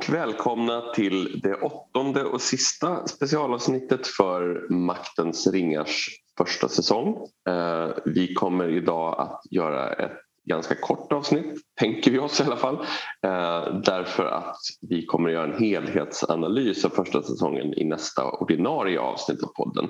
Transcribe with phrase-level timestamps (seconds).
[0.00, 6.08] Och välkomna till det åttonde och sista specialavsnittet för Maktens ringars
[6.38, 7.16] första säsong.
[7.48, 12.56] Eh, vi kommer idag att göra ett ganska kort avsnitt, tänker vi oss i alla
[12.56, 12.74] fall.
[13.22, 19.00] Eh, därför att vi kommer att göra en helhetsanalys av första säsongen i nästa ordinarie
[19.00, 19.88] avsnitt av podden.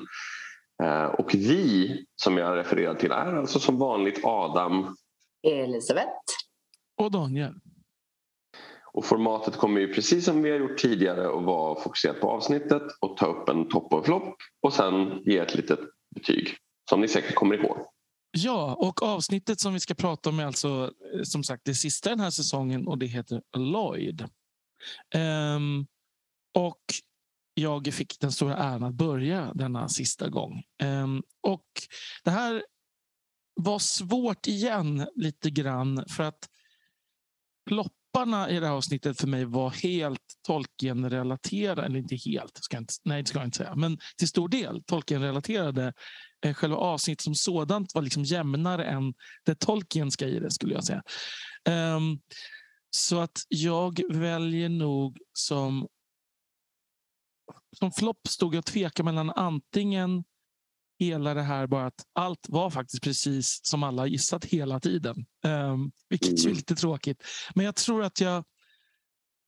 [0.83, 4.97] Eh, och vi som jag refererar till är alltså som vanligt Adam,
[5.47, 6.11] Elisabeth
[6.97, 7.55] och Daniel.
[9.01, 12.83] Och formatet kommer ju precis som vi har gjort tidigare att vara fokuserat på avsnittet
[13.01, 15.81] och ta upp en topp och flopp och sen ge ett litet
[16.15, 16.57] betyg
[16.91, 17.77] som ni säkert kommer ihåg.
[18.31, 22.11] Ja, och avsnittet som vi ska prata om är alltså eh, som sagt det sista
[22.11, 24.29] den här säsongen och det heter Lloyd.
[25.15, 25.87] Um,
[26.55, 26.85] och
[27.55, 30.63] jag fick den stora äran att börja denna sista gång.
[30.83, 31.67] Um, och
[32.25, 32.65] det här
[33.55, 36.49] var svårt igen lite grann för att
[38.13, 41.83] topparna i det här avsnittet för mig var helt Tolkien-relaterade.
[41.83, 43.75] Eller inte helt, ska inte, nej det ska jag inte säga.
[43.75, 45.93] Men till stor del Tolkien-relaterade.
[46.45, 50.85] Eh, själva avsnittet som sådant var liksom jämnare än det Tolkienska i det skulle jag
[50.85, 51.03] säga.
[51.97, 52.21] Um,
[52.91, 55.89] så att jag väljer nog som
[57.79, 60.25] som flopp stod jag och tvekade mellan antingen
[61.01, 65.27] hela det här bara att allt var faktiskt precis som alla gissat hela tiden.
[65.45, 66.51] Um, vilket mm.
[66.51, 67.23] är lite tråkigt.
[67.55, 68.45] Men jag tror att jag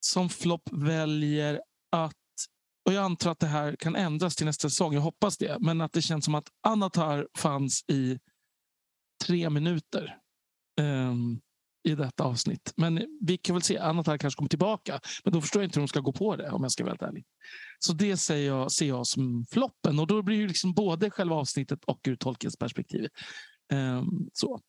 [0.00, 1.61] som flopp väljer
[1.92, 2.12] att
[2.86, 4.95] och jag antar att det här kan ändras till nästa säsong.
[4.95, 5.57] Jag hoppas det.
[5.61, 8.19] Men att det känns som att Anatar fanns i
[9.27, 10.19] tre minuter.
[10.80, 11.40] Um,
[11.84, 12.73] i detta avsnitt.
[12.77, 13.79] Men vi kan väl se.
[13.79, 15.01] Anatar kanske kommer tillbaka.
[15.24, 16.92] Men då förstår jag inte hur de ska gå på det om jag ska vara
[16.92, 17.24] helt ärlig.
[17.85, 19.98] Så det ser jag, ser jag som floppen.
[19.98, 23.09] Och då blir det liksom både själva avsnittet och ur tolkens perspektiv.
[23.73, 24.61] Um, så.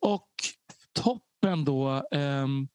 [0.00, 0.28] Och
[0.92, 2.08] toppen då.
[2.10, 2.68] Um,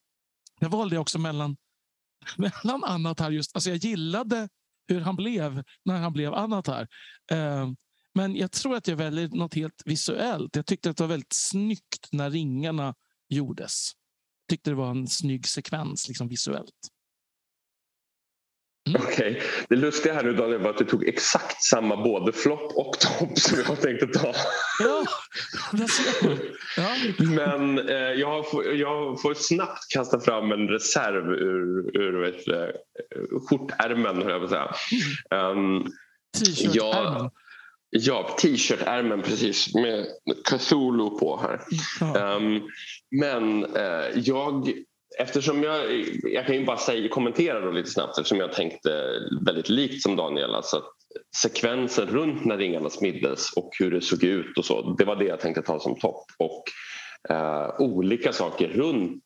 [0.60, 1.58] jag valde också mellan,
[2.38, 3.32] mellan här.
[3.32, 4.50] Just, alltså jag gillade
[4.88, 6.88] hur han blev när han blev Anatar.
[7.32, 7.76] Um, ehm,
[8.14, 10.56] men jag tror att jag väljer något helt visuellt.
[10.56, 12.96] Jag tyckte att det var väldigt snyggt när ringarna
[13.30, 13.92] gjordes.
[14.50, 16.90] Tyckte det var en snygg sekvens liksom visuellt.
[18.90, 19.02] Mm.
[19.08, 19.32] Okej.
[19.32, 19.42] Okay.
[19.70, 23.40] Det lustiga här nu Daniel var att du tog exakt samma både flopp och topp
[23.40, 24.34] som jag tänkte ta.
[24.80, 25.06] Ja,
[25.72, 26.40] det ser
[26.78, 26.96] ja.
[27.20, 32.76] Men eh, jag, får, jag får snabbt kasta fram en reserv ur, ur vet, eh,
[33.50, 34.78] skjortärmen, höll jag på att
[35.30, 35.50] säga.
[35.52, 35.92] Um,
[36.38, 37.30] T-shirtärmen?
[37.94, 40.06] Ja, t-shirt-ärmen precis med
[40.46, 41.62] Cthulhu på här.
[42.00, 42.36] Ja.
[42.36, 42.62] Um,
[43.20, 44.72] men uh, jag,
[45.20, 49.70] eftersom jag, jag kan ju bara säga, kommentera då lite snabbt eftersom jag tänkte väldigt
[49.70, 50.56] likt som Daniel.
[50.56, 50.94] Alltså att
[51.36, 54.96] sekvensen runt när ringarna smiddes och hur det såg ut och så.
[54.98, 56.26] Det var det jag tänkte ta som topp.
[56.38, 56.64] Och
[57.30, 59.24] eh, olika saker runt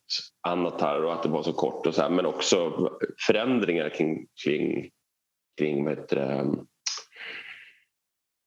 [0.47, 2.90] Anatar och att det var så kort och så här, men också
[3.28, 4.90] förändringar kring, kring,
[5.57, 6.56] kring vad heter det,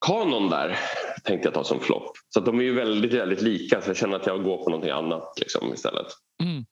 [0.07, 0.79] kanon där
[1.25, 2.13] tänkte jag ta som flopp.
[2.29, 4.91] Så de är ju väldigt, väldigt lika så jag känner att jag går på någonting
[4.91, 6.07] annat liksom, istället.
[6.43, 6.65] Mm.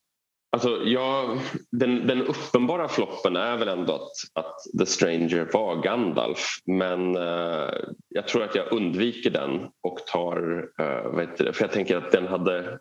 [0.57, 1.39] Alltså, jag,
[1.71, 7.75] den, den uppenbara floppen är väl ändå att, att The Stranger var Gandalf men eh,
[8.09, 11.97] jag tror att jag undviker den och tar, Eh, vad heter det, för jag tänker
[11.97, 12.79] att den hade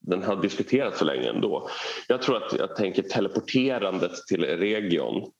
[0.00, 1.68] den hade diskuterats så länge ändå.
[2.08, 5.32] Jag tror att jag tänker teleporterandet till region um,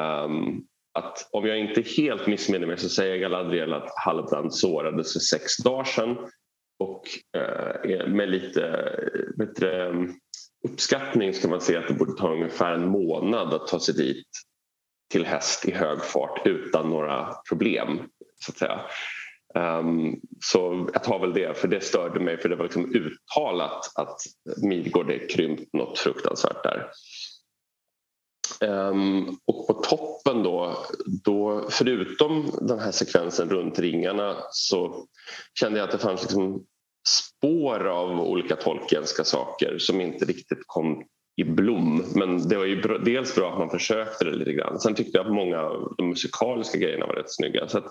[0.00, 0.62] ehm,
[0.98, 5.56] att om jag inte helt missminner mig så säger Galadriel att Halvdan sårades för sex
[5.56, 6.16] dagar sedan
[6.78, 7.02] och
[7.40, 9.92] eh, med lite eh, bättre
[10.68, 14.26] uppskattning ska man säga att det borde ta ungefär en månad att ta sig dit
[15.10, 18.00] till häst i hög fart utan några problem.
[18.44, 18.80] så att säga.
[19.54, 23.92] Um, så jag tar väl det, för det störde mig för det var liksom uttalat
[23.94, 24.16] att
[24.62, 26.90] Midgård är krympt något fruktansvärt där.
[28.60, 30.76] Um, och på toppen då,
[31.24, 35.06] då, förutom den här sekvensen runt ringarna så
[35.60, 36.64] kände jag att det fanns liksom
[37.08, 41.04] spår av olika tolkenska saker som inte riktigt kom
[41.36, 42.04] i blom.
[42.14, 44.80] Men det var ju bra, dels bra att man försökte det lite grann.
[44.80, 47.68] Sen tyckte jag att många av de musikaliska grejerna var rätt snygga.
[47.68, 47.84] Så att,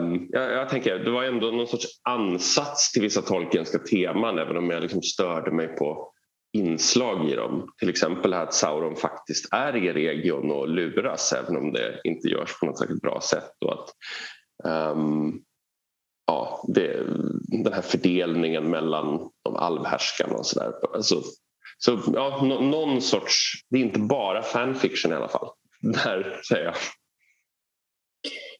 [0.00, 4.56] um, jag, jag, tänker, det var ändå någon sorts ansats till vissa tolkenska teman även
[4.56, 6.12] om jag liksom störde mig på
[6.52, 7.72] inslag i dem.
[7.78, 12.58] Till exempel att Sauron faktiskt är i region och luras även om det inte görs
[12.60, 13.52] på något särskilt bra sätt.
[13.64, 13.90] Och att,
[14.94, 15.42] um,
[16.30, 17.04] ja, det,
[17.64, 20.72] den här fördelningen mellan de alvhärskarna och sådär.
[20.94, 21.22] Alltså,
[21.78, 25.48] så ja, någon sorts, det är inte bara fanfiction i alla fall.
[25.80, 26.74] Där säger jag.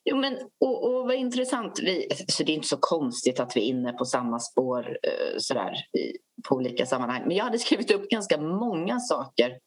[0.05, 1.79] Jo, men, och, och vad intressant.
[1.83, 5.35] Vi, så det är inte så konstigt att vi är inne på samma spår eh,
[5.39, 6.17] sådär, i,
[6.49, 7.23] på olika sammanhang.
[7.27, 9.59] Men jag hade skrivit upp ganska många saker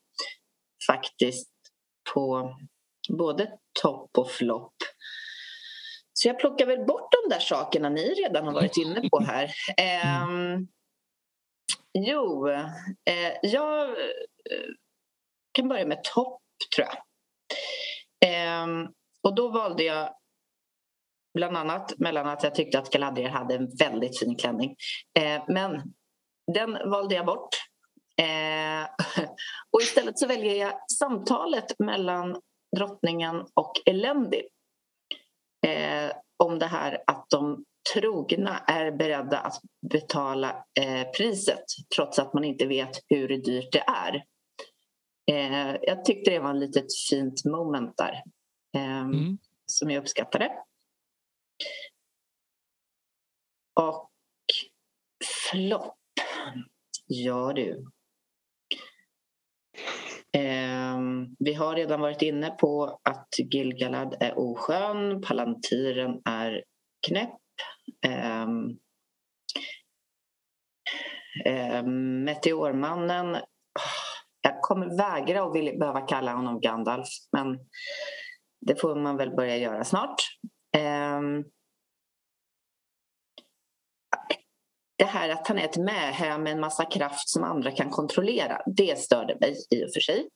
[0.87, 1.49] faktiskt
[2.13, 2.55] på
[3.17, 3.51] både
[3.81, 4.73] topp och flopp.
[6.23, 9.43] Så jag plockar väl bort de där sakerna ni redan har varit inne på här.
[9.77, 10.59] Eh,
[11.93, 14.69] jo, eh, jag eh,
[15.51, 16.41] kan börja med topp,
[16.75, 16.97] tror jag.
[18.29, 18.67] Eh,
[19.23, 20.15] och då valde jag
[21.33, 24.75] bland annat mellan att jag tyckte att Galadriel hade en väldigt fin klänning.
[25.19, 25.93] Eh, men
[26.53, 27.49] den valde jag bort.
[28.17, 28.83] Eh,
[29.71, 32.41] och istället så väljer jag samtalet mellan
[32.77, 34.47] drottningen och Elendil
[35.67, 39.61] eh, om det här att de trogna är beredda att
[39.91, 41.63] betala eh, priset
[41.95, 44.25] trots att man inte vet hur dyrt det är.
[45.31, 48.23] Eh, jag tyckte det var ett litet fint moment där
[48.75, 49.37] eh, mm.
[49.65, 50.51] som jag uppskattade.
[53.73, 54.09] Och
[55.51, 55.97] flopp.
[57.05, 57.85] Ja du.
[60.31, 60.82] Eh,
[61.39, 66.63] vi har redan varit inne på att Gilgalad är oskön, Palantiren är
[67.07, 67.39] knäpp.
[68.45, 68.79] Um,
[71.45, 73.41] um, Meteormannen, ah,
[74.41, 77.59] jag kommer vägra att vill, behöva kalla honom Gandalf men
[78.65, 80.15] det får man väl börja göra snart.
[80.77, 81.43] Um,
[84.97, 88.61] det här att han är ett mähä med en massa kraft som andra kan kontrollera,
[88.65, 90.27] det störde mig i och för sig.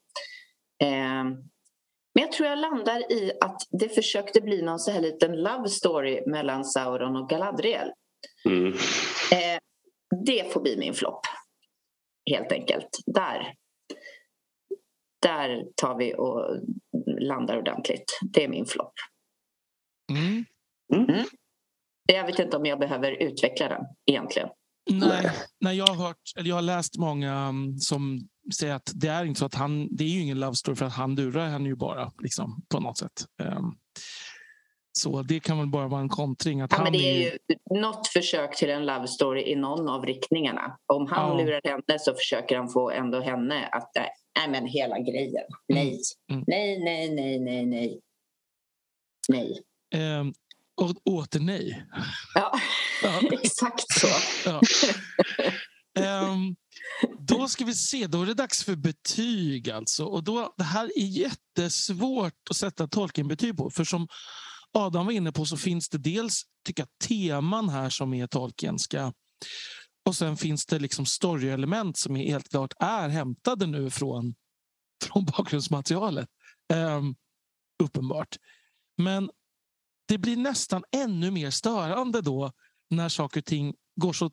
[0.84, 1.24] Eh,
[2.14, 5.70] men jag tror jag landar i att det försökte bli någon så här liten love
[5.70, 7.92] story mellan Sauron och Galadriel.
[8.46, 8.74] Mm.
[9.32, 9.60] Eh,
[10.26, 11.20] det får bli min flopp,
[12.32, 12.90] helt enkelt.
[13.06, 13.54] Där.
[15.22, 16.58] Där tar vi och
[17.20, 18.20] landar ordentligt.
[18.34, 18.94] Det är min flopp.
[20.12, 20.46] Mm.
[20.96, 21.26] Mm.
[22.14, 24.50] Jag vet inte om jag behöver utveckla den egentligen.
[24.90, 29.08] Nej, nej jag, har hört, eller jag har läst många um, som säger att det
[29.08, 31.50] är inte så att han, det är ju ingen love story för att han lurar
[31.50, 33.26] henne ju bara liksom, på något sätt.
[33.44, 33.78] Um,
[34.92, 36.62] så det kan väl bara vara en kontring.
[36.62, 37.38] Att ja, han men det är ju
[37.80, 40.78] något försök till en love story i någon av riktningarna.
[40.94, 41.44] Om han ja.
[41.44, 43.92] lurar henne så försöker han få ändå henne att,
[44.40, 46.00] nej men hela grejen, nej,
[46.30, 46.40] mm.
[46.40, 46.44] mm.
[46.48, 48.00] nej, nej, nej, nej, nej.
[49.30, 49.62] Nej.
[50.20, 50.34] Um,
[51.06, 51.86] åter nej.
[52.34, 52.60] Ja,
[53.04, 53.22] ja.
[53.32, 54.08] exakt så.
[54.46, 54.62] Ja.
[55.98, 56.56] Um,
[57.20, 60.06] då ska vi se, då är det dags för betyg alltså.
[60.06, 63.70] Och då, det här är jättesvårt att sätta Tolkien-betyg på.
[63.70, 64.08] För som
[64.74, 69.14] Adam var inne på så finns det dels tycker jag, teman här som är Tolkienska.
[70.06, 74.36] Och sen finns det liksom storyelement som är helt klart är hämtade nu från,
[75.04, 76.30] från bakgrundsmaterialet.
[76.74, 77.16] Um,
[77.84, 78.36] uppenbart.
[78.98, 79.30] Men
[80.08, 82.52] det blir nästan ännu mer störande då
[82.90, 84.32] när saker och ting går så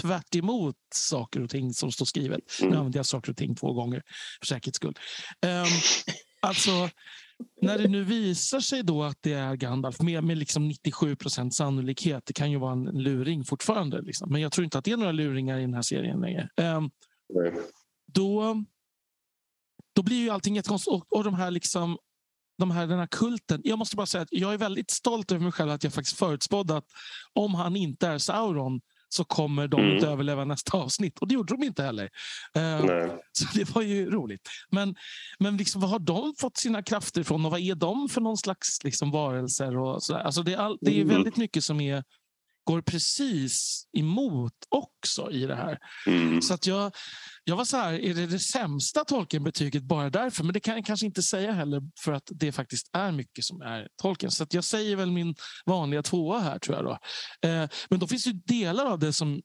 [0.00, 2.40] tvärt emot saker och ting som står skrivet.
[2.60, 2.70] Mm.
[2.70, 4.02] Nu använder jag saker och ting två gånger
[4.40, 4.98] för säkerhets skull.
[5.46, 5.66] Um,
[6.42, 6.90] alltså,
[7.62, 11.54] när det nu visar sig då att det är Gandalf med, med liksom 97 procent
[11.54, 14.32] sannolikhet, det kan ju vara en luring fortfarande, liksom.
[14.32, 16.48] men jag tror inte att det är några luringar i den här serien längre.
[16.56, 16.90] Um,
[18.12, 18.64] då,
[19.94, 20.92] då blir ju allting jättekonstigt.
[20.92, 21.98] Och, och de här liksom
[22.58, 23.60] de här, den här kulten.
[23.64, 26.18] Jag måste bara säga att jag är väldigt stolt över mig själv att jag faktiskt
[26.18, 26.86] förutspådde att
[27.32, 29.94] om han inte är Sauron så kommer de mm.
[29.94, 31.18] inte överleva nästa avsnitt.
[31.18, 32.04] Och det gjorde de inte heller.
[32.56, 34.48] Uh, så det var ju roligt.
[34.70, 34.94] Men,
[35.38, 38.38] men liksom, vad har de fått sina krafter ifrån och vad är de för någon
[38.38, 39.78] slags liksom, varelser?
[39.78, 41.08] Och så alltså det, är all, det är mm.
[41.08, 42.04] väldigt mycket som är
[42.68, 45.78] går precis emot också i det här.
[46.06, 46.42] Mm.
[46.42, 46.92] Så att jag,
[47.44, 50.44] jag var så här, är det det sämsta Tolkien-betyget bara därför?
[50.44, 53.62] Men det kan jag kanske inte säga heller för att det faktiskt är mycket som
[53.62, 54.30] är Tolkien.
[54.30, 55.34] Så jag säger väl min
[55.66, 56.84] vanliga tvåa här tror jag.
[56.84, 56.92] Då.
[57.48, 59.42] Eh, men då finns det delar av det som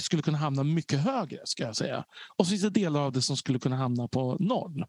[0.00, 1.40] skulle kunna hamna mycket högre.
[1.44, 2.04] ska jag säga.
[2.36, 4.84] Och så finns det delar av det som skulle kunna hamna på noll.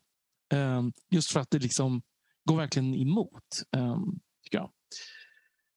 [0.54, 2.02] Eh, just för att det liksom
[2.46, 3.64] går verkligen emot.
[3.76, 3.98] Eh,
[4.44, 4.70] tycker jag.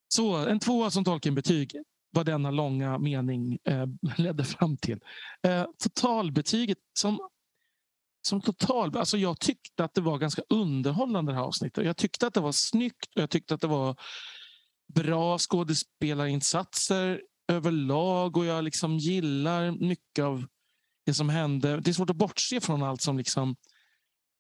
[0.09, 1.77] Så en tvåa som Tolkien-betyg
[2.11, 3.87] vad denna långa mening eh,
[4.17, 5.01] ledde fram till.
[5.43, 7.29] Eh, totalbetyget som,
[8.23, 8.97] som total...
[8.97, 11.87] Alltså jag tyckte att det var ganska underhållande det här avsnittet.
[11.87, 13.97] Jag tyckte att det var snyggt och jag tyckte att det var
[14.95, 17.23] bra skådespelarinsatser
[17.53, 20.47] överlag och jag liksom gillar mycket av
[21.07, 21.81] det som hände.
[21.81, 23.57] Det är svårt att bortse från allt som liksom...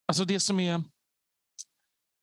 [0.06, 0.84] Alltså det som är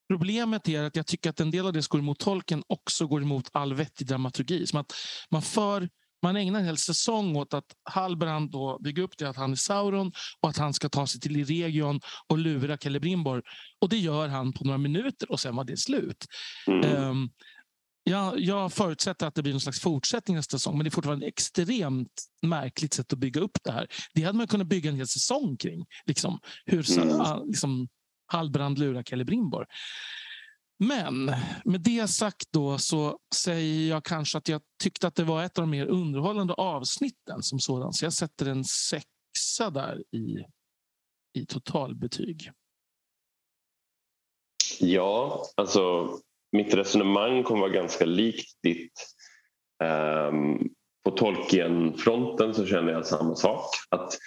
[0.08, 3.06] Problemet är att jag tycker att en del av det som går emot tolken också
[3.06, 4.66] går emot all vettig dramaturgi.
[4.66, 4.92] Som att
[5.30, 5.88] man, för,
[6.22, 9.56] man ägnar en hel säsong åt att Halbrand då bygger upp det att han är
[9.56, 13.42] Sauron och att han ska ta sig till Region och lura Celebrimbor.
[13.80, 16.26] Och det gör han på några minuter och sen var det slut.
[16.66, 17.02] Mm.
[17.02, 17.30] Um,
[18.10, 21.26] jag, jag förutsätter att det blir någon slags fortsättning nästa säsong men det är fortfarande
[21.26, 23.86] ett extremt märkligt sätt att bygga upp det här.
[24.14, 25.86] Det hade man kunnat bygga en hel säsong kring.
[26.06, 27.46] Liksom, hur, mm.
[27.46, 27.88] liksom,
[28.26, 29.66] Halbrand lurar Celebrimbor.
[30.78, 31.24] Men
[31.64, 35.58] med det sagt då så säger jag kanske att jag tyckte att det var ett
[35.58, 37.92] av de mer underhållande avsnitten som sådan.
[37.92, 40.44] Så jag sätter en sexa där i,
[41.38, 42.50] i totalbetyg.
[44.80, 46.10] Ja, alltså
[46.52, 49.16] mitt resonemang kommer vara ganska likt ditt.
[49.84, 50.70] Um,
[51.04, 53.70] på Tolkien-fronten så känner jag samma sak.
[53.90, 54.18] Att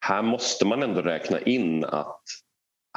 [0.00, 2.22] här måste man ändå räkna in att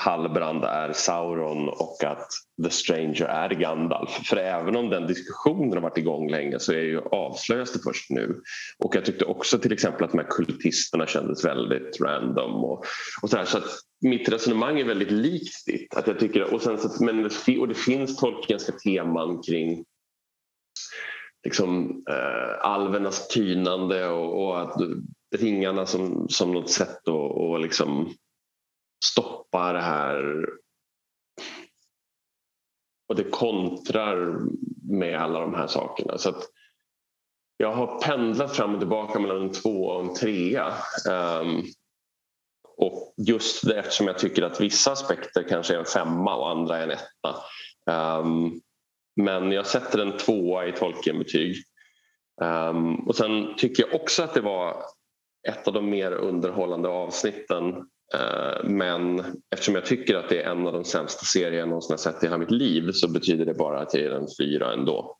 [0.01, 2.29] Halbrand är Sauron och att
[2.63, 4.09] The Stranger är Gandalf.
[4.09, 8.09] För även om den diskussionen har varit igång länge så är ju avslöjas det först
[8.09, 8.41] nu.
[8.79, 12.63] Och jag tyckte också till exempel att de här kultisterna kändes väldigt random.
[12.63, 12.85] Och,
[13.21, 15.95] och så, här, så att mitt resonemang är väldigt likt ditt.
[15.95, 19.85] Att jag tycker, och, sen, så, men, och det finns tolkenska teman kring
[21.43, 24.81] liksom, eh, alvernas tynande och, och att
[25.35, 28.13] ringarna som, som något sätt att och liksom
[29.05, 30.45] stoppa det här
[33.07, 34.39] och det kontrar
[34.89, 36.17] med alla de här sakerna.
[36.17, 36.43] Så att
[37.57, 40.73] jag har pendlat fram och tillbaka mellan en tvåa och en trea.
[41.09, 41.63] Um,
[42.77, 46.77] och just det, eftersom jag tycker att vissa aspekter kanske är en femma och andra
[46.77, 47.35] är en etta.
[48.19, 48.61] Um,
[49.15, 51.55] men jag sätter en tvåa i Tolkien-betyg.
[52.41, 54.83] Um, ehm, och sen tycker jag också att det var
[55.47, 57.89] ett av de mer underhållande avsnitten.
[58.15, 59.19] Uh, men
[59.51, 62.23] eftersom jag tycker att det är en av de sämsta serier jag någonsin har sett
[62.23, 65.17] i hela mitt liv så betyder det bara att jag ger en fyra ändå.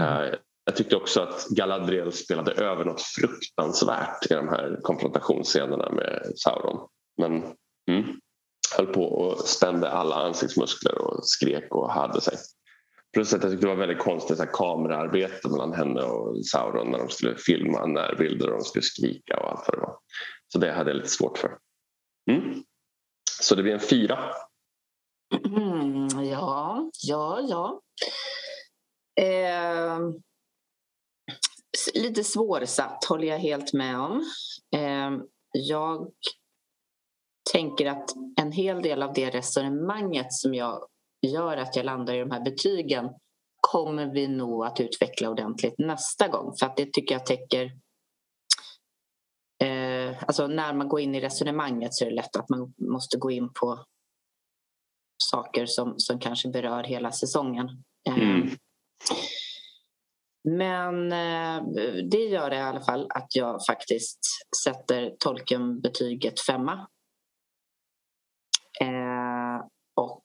[0.00, 0.12] Mm.
[0.12, 6.32] Uh, jag tyckte också att Galadriel spelade över något fruktansvärt i de här konfrontationsscenerna med
[6.36, 6.88] Sauron.
[7.18, 7.32] Men
[7.90, 8.04] mm,
[8.76, 12.36] höll på och spände alla ansiktsmuskler och skrek och hade sig.
[13.14, 16.90] Plus att jag tyckte det var väldigt konstigt så här, kameraarbete mellan henne och Sauron
[16.90, 19.96] när de skulle filma närbilder och de skulle skrika och allt vad det var.
[20.52, 21.58] Så det hade jag lite svårt för.
[22.30, 22.64] Mm.
[23.40, 24.18] Så det blir en fyra.
[25.44, 27.80] Mm, ja, ja, ja.
[29.20, 29.98] Eh,
[31.94, 34.24] lite svårsatt håller jag helt med om.
[34.76, 35.10] Eh,
[35.52, 36.10] jag
[37.52, 40.88] tänker att en hel del av det resonemanget som jag
[41.26, 43.08] gör att jag landar i de här betygen
[43.60, 46.56] kommer vi nog att utveckla ordentligt nästa gång.
[46.58, 47.72] För att det tycker jag täcker...
[50.26, 53.30] Alltså när man går in i resonemanget så är det lätt att man måste gå
[53.30, 53.84] in på
[55.30, 57.68] saker som, som kanske berör hela säsongen.
[58.08, 58.48] Eh, mm.
[60.48, 61.64] Men eh,
[62.10, 64.18] det gör det i alla fall att jag faktiskt
[64.64, 66.88] sätter Tolkien-betyget femma.
[68.80, 70.22] Eh, och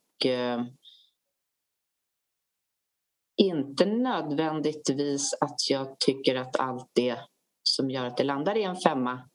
[3.37, 7.17] inte nödvändigtvis att jag tycker att allt det
[7.63, 9.29] som gör att det landar i en femma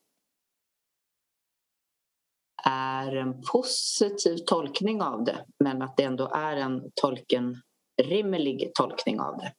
[2.70, 7.62] är en positiv tolkning av det men att det ändå är en tolken
[8.02, 9.52] rimlig tolkning av det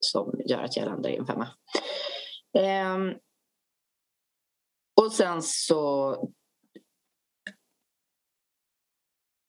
[0.00, 1.48] som gör att jag landar i en femma.
[2.58, 3.14] Ehm,
[5.00, 6.16] och sen så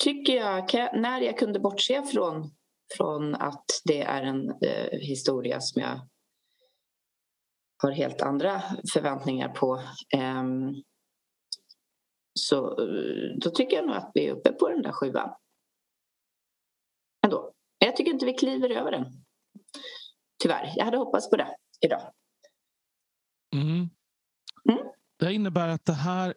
[0.03, 2.51] tycker jag, när jag kunde bortse från
[2.97, 5.99] från att det är en eh, historia som jag
[7.83, 8.61] har helt andra
[8.93, 9.81] förväntningar på.
[10.13, 10.43] Eh,
[12.39, 15.29] så eh, då tycker jag nog att vi är uppe på den där sjuan.
[17.25, 17.53] Ändå.
[17.79, 19.05] Jag tycker inte vi kliver över den.
[20.43, 20.73] Tyvärr.
[20.75, 22.11] Jag hade hoppats på det idag.
[23.53, 23.89] Mm.
[24.69, 24.87] Mm.
[25.19, 26.33] Det innebär att det här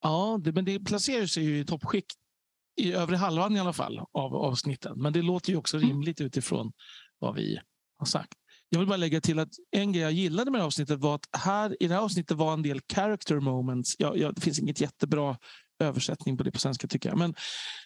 [0.00, 2.16] Ja, det, men det placerar sig ju i toppskikt
[2.76, 5.02] i övre halvan i alla fall av avsnitten.
[5.02, 5.88] Men det låter ju också mm.
[5.88, 6.72] rimligt utifrån
[7.18, 7.60] vad vi
[7.98, 8.37] har sagt.
[8.70, 11.82] Jag vill bara lägga till att en grej jag gillade med avsnittet var att här
[11.82, 13.94] i det här avsnittet var en del character moments.
[13.98, 15.36] Ja, ja, det finns inget jättebra
[15.80, 17.18] översättning på det på svenska tycker jag.
[17.18, 17.34] Men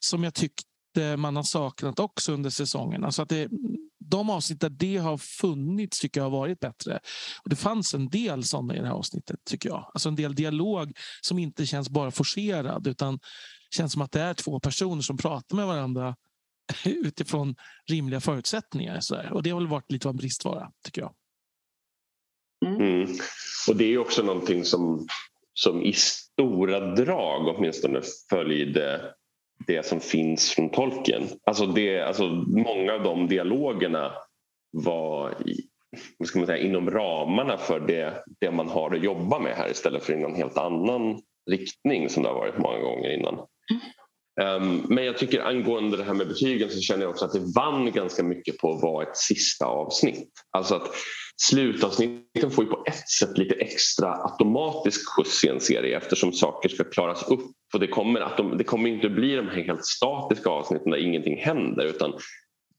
[0.00, 3.04] som jag tyckte man har saknat också under säsongen.
[3.04, 3.48] Alltså att det,
[4.04, 7.00] de avsnitt där det har funnits tycker jag har varit bättre.
[7.44, 9.90] Och Det fanns en del sådana i det här avsnittet tycker jag.
[9.94, 13.18] Alltså en del dialog som inte känns bara forcerad utan
[13.76, 16.16] känns som att det är två personer som pratar med varandra
[17.04, 17.54] utifrån
[17.90, 18.98] rimliga förutsättningar.
[19.00, 19.32] Så där.
[19.32, 21.14] Och det har väl varit lite av en bristvara, tycker jag.
[22.66, 22.80] Mm.
[22.80, 23.08] mm.
[23.68, 25.06] Och det är också någonting som,
[25.54, 29.14] som i stora drag åtminstone följde
[29.66, 31.22] det som finns från tolken.
[31.44, 34.12] Alltså, det, alltså många av de dialogerna
[34.70, 35.68] var i,
[36.24, 40.04] ska man säga, inom ramarna för det, det man har att jobba med här istället
[40.04, 43.34] för i någon helt annan riktning som det har varit många gånger innan.
[43.34, 43.80] Um,
[44.88, 47.92] men jag tycker angående det här med betygen så känner jag också att det vann
[47.92, 50.32] ganska mycket på att vara ett sista avsnitt.
[50.50, 50.88] Alltså att
[51.42, 56.68] slutavsnitten får ju på ett sätt lite extra automatisk skjuts i en serie eftersom saker
[56.68, 59.86] ska klaras upp för det kommer, att de, det kommer inte bli de här helt
[59.86, 62.12] statiska avsnitten där ingenting händer utan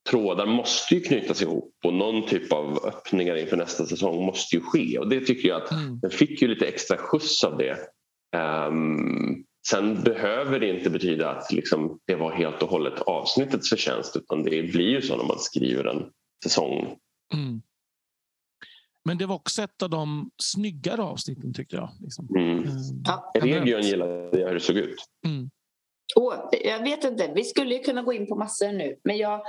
[0.10, 4.62] trådar måste ju knytas ihop och någon typ av öppningar inför nästa säsong måste ju
[4.62, 6.00] ske och det tycker jag att mm.
[6.00, 7.78] den fick ju lite extra skjuts av det.
[8.68, 14.16] Um, sen behöver det inte betyda att liksom, det var helt och hållet avsnittets förtjänst
[14.16, 16.12] utan det blir ju så när man skriver en
[16.44, 16.98] säsong.
[17.34, 17.62] Mm.
[19.06, 21.90] Men det var också ett av de snyggare avsnitten tyckte jag.
[22.00, 22.28] Liksom.
[22.36, 22.58] Mm.
[22.58, 22.68] Mm.
[23.06, 23.32] Ja.
[23.36, 24.96] Region gillade jag hur det såg ut.
[25.26, 25.50] Mm.
[26.16, 29.42] Oh, jag vet inte, vi skulle ju kunna gå in på massor nu men jag,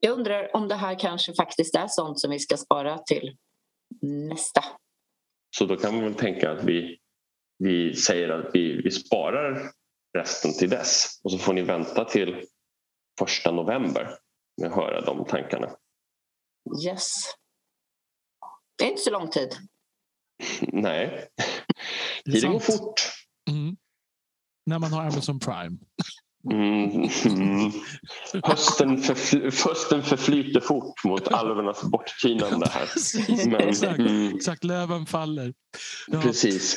[0.00, 3.36] jag undrar om det här kanske faktiskt är sånt som vi ska spara till
[4.02, 4.64] nästa.
[5.56, 6.98] Så då kan man väl tänka att vi,
[7.58, 9.70] vi säger att vi, vi sparar
[10.18, 12.46] resten till dess och så får ni vänta till
[13.18, 14.18] första november
[14.60, 15.70] med att höra de tankarna.
[16.86, 17.24] Yes.
[18.78, 19.56] Det är inte så lång tid.
[20.60, 21.28] Nej.
[22.24, 23.12] Tiden går fort.
[23.50, 23.76] Mm.
[24.66, 25.78] När man har Amazon Prime.
[26.50, 27.72] Mm, mm.
[28.42, 32.88] Hösten, förfly hösten förflyter fort mot alvernas borttinande här.
[33.48, 34.36] Men, exakt, mm.
[34.36, 35.54] exakt, löven faller.
[36.06, 36.20] Ja.
[36.20, 36.76] Precis.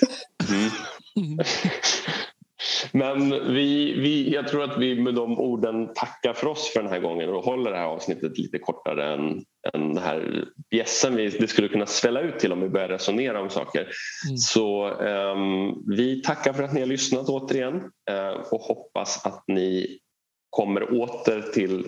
[0.49, 1.39] Mm.
[2.91, 6.91] Men vi, vi, jag tror att vi med de orden tackar för oss för den
[6.91, 11.47] här gången och håller det här avsnittet lite kortare än den här bjässen vi, det
[11.47, 13.81] skulle kunna svälla ut till om vi börjar resonera om saker.
[13.81, 14.37] Mm.
[14.37, 17.75] Så um, vi tackar för att ni har lyssnat återigen
[18.11, 19.99] uh, och hoppas att ni
[20.49, 21.85] kommer åter till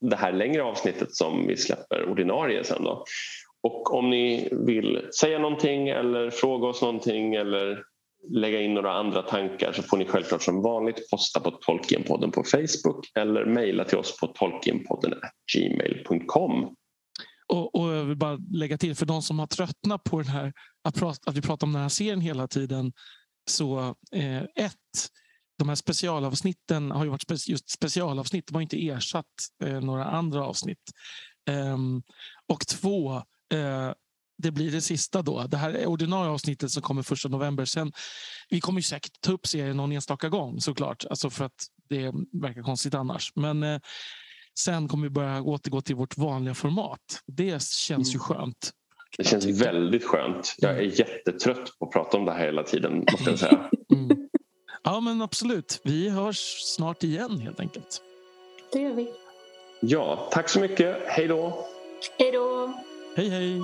[0.00, 2.84] det här längre avsnittet som vi släpper ordinarie sen.
[2.84, 3.04] Då.
[3.62, 7.82] Och om ni vill säga någonting eller fråga oss någonting eller
[8.30, 12.42] lägga in några andra tankar så får ni självklart som vanligt posta på Tolkienpodden på
[12.42, 15.14] Facebook eller mejla till oss på tolkienpodden
[15.54, 16.74] gmail.com.
[17.52, 20.52] Och, och, jag vill bara lägga till, för de som har tröttnat på den här,
[20.84, 22.92] att, prata, att vi pratar om den här serien hela tiden.
[23.50, 25.08] Så eh, ett,
[25.58, 28.46] de här specialavsnitten har ju varit spe, just specialavsnitt.
[28.46, 29.26] De har inte ersatt
[29.64, 30.90] eh, några andra avsnitt.
[31.50, 32.02] Um,
[32.48, 33.16] och två,
[33.54, 33.92] eh,
[34.38, 35.46] det blir det sista då.
[35.46, 37.64] Det här ordinarie avsnittet som kommer första november.
[37.64, 37.92] Sen,
[38.48, 41.04] vi kommer säkert ta upp serien någon enstaka gång såklart.
[41.10, 42.12] Alltså för att det
[42.42, 43.32] verkar konstigt annars.
[43.34, 43.80] Men eh,
[44.58, 47.22] sen kommer vi börja återgå till vårt vanliga format.
[47.26, 48.20] Det känns ju mm.
[48.20, 48.70] skönt.
[49.16, 50.54] Det känns väldigt skönt.
[50.58, 53.04] Jag är jättetrött på att prata om det här hela tiden.
[53.12, 53.70] Måste jag säga.
[53.92, 54.28] Mm.
[54.84, 55.80] Ja men absolut.
[55.84, 58.02] Vi hörs snart igen helt enkelt.
[58.72, 59.12] Det gör vi.
[59.80, 60.96] Ja, tack så mycket.
[61.06, 61.66] Hej då.
[62.18, 62.72] Hej då.
[63.16, 63.62] Hej hej.